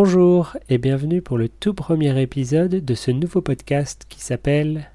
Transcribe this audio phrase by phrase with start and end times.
[0.00, 4.92] Bonjour et bienvenue pour le tout premier épisode de ce nouveau podcast qui s'appelle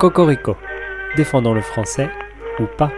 [0.00, 0.56] Cocorico,
[1.16, 2.10] défendant le français
[2.58, 2.90] ou pas.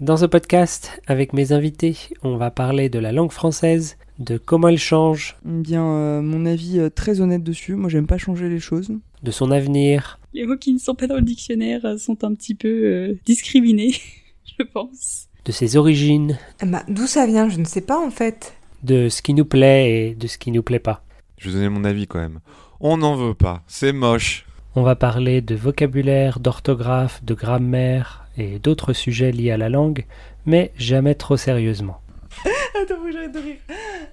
[0.00, 4.68] Dans ce podcast, avec mes invités, on va parler de la langue française, de comment
[4.68, 7.74] elle change, Bien, euh, mon avis euh, très honnête dessus.
[7.74, 8.92] Moi, j'aime pas changer les choses.
[9.24, 12.32] de son avenir, Les mots qui ne sont pas dans le dictionnaire euh, sont un
[12.34, 13.94] petit peu euh, discriminés,
[14.58, 15.26] je pense.
[15.44, 18.54] de ses origines, Ah Bah, d'où ça vient, je ne sais pas en fait.
[18.84, 21.02] de ce qui nous plaît et de ce qui nous plaît pas.
[21.38, 22.38] Je vais donner mon avis quand même.
[22.80, 24.46] On n'en veut pas, c'est moche.
[24.76, 30.04] On va parler de vocabulaire, d'orthographe, de grammaire et d'autres sujets liés à la langue,
[30.46, 32.00] mais jamais trop sérieusement.
[32.80, 33.56] Attends, faut que j'arrête de rire.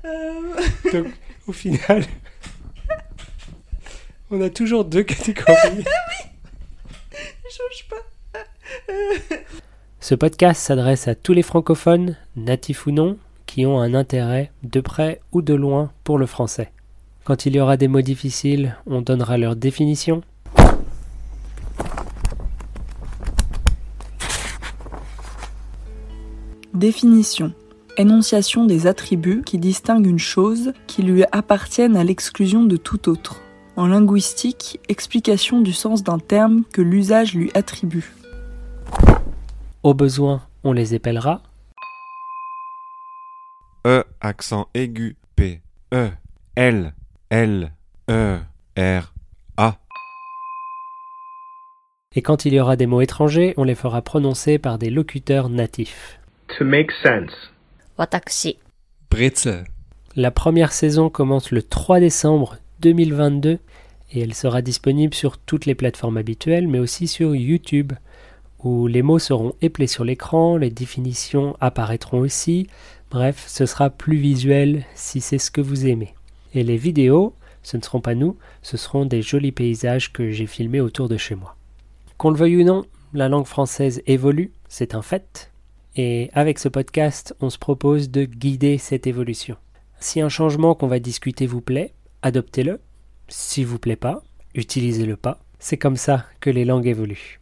[0.06, 1.14] Euh, Donc,
[1.48, 2.04] au final,
[4.32, 5.86] on a toujours deux catégories.
[7.50, 8.94] change pas.
[10.00, 14.82] Ce podcast s'adresse à tous les francophones, natifs ou non, qui ont un intérêt, de
[14.82, 16.72] près ou de loin, pour le français.
[17.24, 20.22] Quand il y aura des mots difficiles, on donnera leur définition.
[26.76, 27.54] Définition.
[27.96, 33.40] Énonciation des attributs qui distinguent une chose qui lui appartiennent à l'exclusion de tout autre.
[33.78, 38.14] En linguistique, explication du sens d'un terme que l'usage lui attribue.
[39.84, 41.42] Au besoin, on les épellera.
[43.88, 45.62] E, accent aigu, P,
[45.94, 46.10] E,
[46.58, 46.94] L,
[47.30, 47.72] L,
[48.10, 48.40] E,
[48.78, 49.14] R,
[49.56, 49.78] A.
[52.16, 55.48] Et quand il y aura des mots étrangers, on les fera prononcer par des locuteurs
[55.48, 56.20] natifs.
[56.48, 57.32] To make sense.
[57.98, 58.58] 私
[59.10, 59.66] Brezel.
[60.16, 63.60] La première saison commence le 3 décembre 2022
[64.12, 67.94] et elle sera disponible sur toutes les plateformes habituelles, mais aussi sur YouTube,
[68.64, 72.68] où les mots seront éplés sur l'écran, les définitions apparaîtront aussi.
[73.12, 76.14] Bref, ce sera plus visuel si c'est ce que vous aimez.
[76.54, 77.34] Et les vidéos,
[77.64, 81.18] ce ne seront pas nous, ce seront des jolis paysages que j'ai filmés autour de
[81.18, 81.56] chez moi.
[82.18, 85.52] Qu'on le veuille ou non, la langue française évolue, c'est un fait.
[85.96, 89.56] Et avec ce podcast, on se propose de guider cette évolution.
[90.00, 92.82] Si un changement qu'on va discuter vous plaît, adoptez-le.
[93.28, 94.22] Si vous plaît pas,
[94.54, 95.40] utilisez-le pas.
[95.60, 97.40] C'est comme ça que les langues évoluent.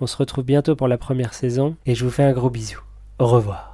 [0.00, 2.80] On se retrouve bientôt pour la première saison et je vous fais un gros bisou.
[3.18, 3.71] Au revoir.